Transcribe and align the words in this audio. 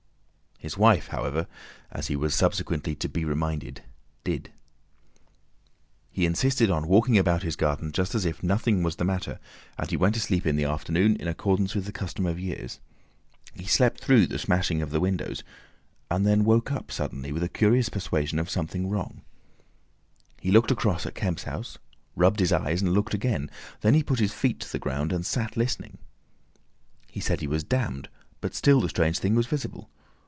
His 0.63 0.77
wife, 0.77 1.07
however, 1.07 1.47
as 1.89 2.05
he 2.05 2.15
was 2.15 2.35
subsequently 2.35 2.93
to 2.97 3.09
be 3.09 3.25
reminded, 3.25 3.81
did. 4.23 4.51
He 6.11 6.23
insisted 6.23 6.69
upon 6.69 6.87
walking 6.87 7.17
about 7.17 7.41
his 7.41 7.55
garden 7.55 7.91
just 7.91 8.13
as 8.13 8.25
if 8.25 8.43
nothing 8.43 8.83
was 8.83 8.97
the 8.97 9.03
matter, 9.03 9.39
and 9.79 9.89
he 9.89 9.97
went 9.97 10.13
to 10.13 10.21
sleep 10.21 10.45
in 10.45 10.57
the 10.57 10.65
afternoon 10.65 11.15
in 11.15 11.27
accordance 11.27 11.73
with 11.73 11.85
the 11.85 11.91
custom 11.91 12.27
of 12.27 12.39
years. 12.39 12.79
He 13.55 13.65
slept 13.65 14.01
through 14.01 14.27
the 14.27 14.37
smashing 14.37 14.83
of 14.83 14.91
the 14.91 14.99
windows, 14.99 15.43
and 16.11 16.27
then 16.27 16.43
woke 16.45 16.71
up 16.71 16.91
suddenly 16.91 17.31
with 17.31 17.41
a 17.41 17.49
curious 17.49 17.89
persuasion 17.89 18.37
of 18.37 18.47
something 18.47 18.87
wrong. 18.87 19.23
He 20.41 20.51
looked 20.51 20.69
across 20.69 21.07
at 21.07 21.15
Kemp's 21.15 21.45
house, 21.45 21.79
rubbed 22.15 22.39
his 22.39 22.53
eyes 22.53 22.83
and 22.83 22.93
looked 22.93 23.15
again. 23.15 23.49
Then 23.79 23.95
he 23.95 24.03
put 24.03 24.19
his 24.19 24.31
feet 24.31 24.59
to 24.59 24.71
the 24.71 24.77
ground, 24.77 25.11
and 25.11 25.25
sat 25.25 25.57
listening. 25.57 25.97
He 27.09 27.19
said 27.19 27.39
he 27.41 27.47
was 27.47 27.63
damned, 27.63 28.09
but 28.41 28.53
still 28.53 28.79
the 28.79 28.89
strange 28.89 29.17
thing 29.17 29.33
was 29.33 29.47
visible. 29.47 29.89